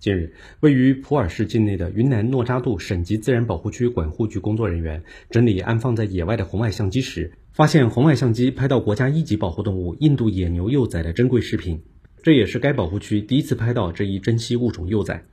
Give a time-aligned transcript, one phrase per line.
[0.00, 11.82] 近日，位于普洱市境内的云南诺扎度省级自然保护区管护局工作人员整理安放在野外的红外相机时，发现红外相机拍到国家一级保护动物印度野牛幼崽的珍贵视频。
[12.22, 15.24] 这也是该保护区第一次拍到这一珍稀物种幼崽。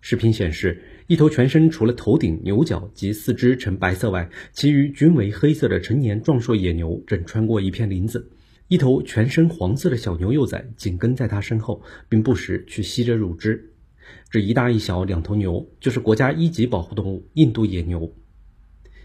[0.00, 8.30] 视频显示，一头全身除了头顶、牛角及四肢呈白色外，其余均为黑色的成年壮硕野牛正穿过一片林子，
[8.68, 13.72] 一头全身黄色的小牛幼崽紧跟在它身后，并不时去吸着乳汁。
[14.30, 18.12] 这一大一小两头牛，就是国家一级保护动物印度野牛。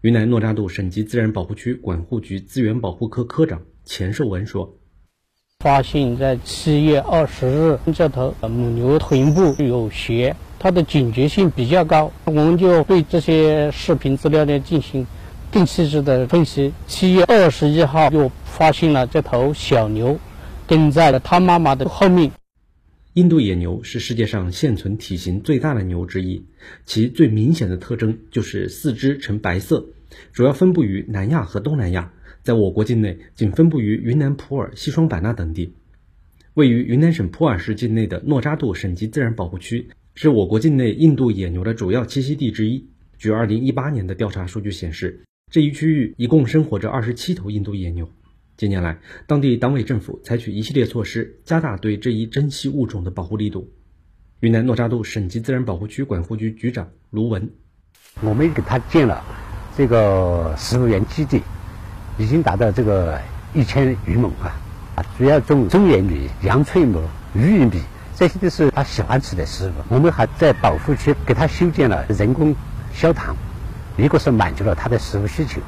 [0.00, 4.76] 云南诺扎度省级自然保护区管护局资源保护科科长钱寿文说
[5.64, 15.06] ：“发现，在七月二十日，这头母牛臀部有血，它的警觉性比较高，我们就对这些视频资料呢进行
[15.50, 16.70] 更细致的分析。
[16.86, 20.18] 七月二十一号，又发现了这头小牛
[20.66, 22.30] 跟在了它妈妈的后面。”
[23.14, 26.46] 印度野牛是世界上现存体型最大的牛之一，
[26.84, 29.86] 其最明显的特征就是四肢呈白色，
[30.32, 35.74] 主要分布于南亚和东南亚，在我国境内仅分布于云南普洱、西双版纳等地。
[36.54, 42.88] 位于云南省普洱市境内的诺扎杜省级自然保护区，是我国境内印度野牛的主要栖息地之一。
[43.16, 45.20] 据2018年的调查数据显示，
[45.52, 48.10] 这一区域一共生活着27头印度野牛。
[48.56, 53.72] 近年来，当地党委政府采取一系列措施，加大对这一珍稀物种的保护力度。
[54.38, 57.50] 云南诺扎度省级自然保护区管护局局长卢文：
[58.20, 59.24] 我们给他建了
[59.76, 61.42] 这个食物园基地，
[62.16, 63.20] 已经达到这个
[63.54, 64.54] 一千余亩啊，
[64.94, 66.96] 啊，主要种中原米、阳翠米、
[67.34, 67.82] 玉米，
[68.14, 69.72] 这些都是他喜欢吃的食物。
[69.88, 72.54] 我们还在保护区给他修建了人工
[72.92, 73.34] 消塘，
[73.96, 75.60] 一个是满足了他的食物需求，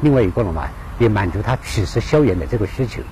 [0.00, 0.68] 另外一个了嘛。
[0.98, 3.02] 也满足它取食消炎的这个需求。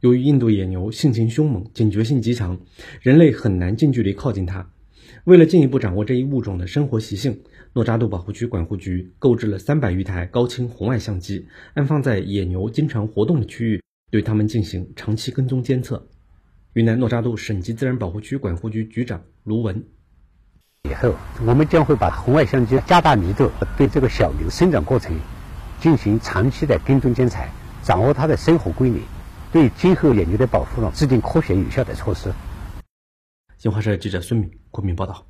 [0.00, 2.58] 由于印度野牛性情凶猛、警觉性极强，
[3.02, 4.70] 人类很难近距离靠近它。
[5.24, 7.42] 为了进一步掌握这一物种的生活习性，
[7.74, 16.08] 诺扎杜保护区管护局购置了三百余台高清红外相机，安放在野牛经常活动的区域，对它们进行长期跟踪监测。
[16.72, 19.84] 云南诺扎杜省级自然保护区管护局局长卢文：
[20.88, 25.14] 以后我们将会把红外相机加大密度，对这个小牛生长过程。
[25.80, 27.38] 进行长期的跟踪监测，
[27.82, 29.02] 掌握它的生活规律，
[29.50, 32.32] 对今后研究的保护呢制定科学有效的措施。
[33.56, 35.29] 新华社记者孙敏昆明报道。